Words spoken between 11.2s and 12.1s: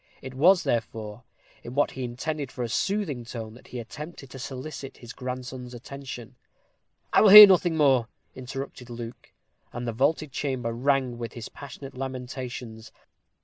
his passionate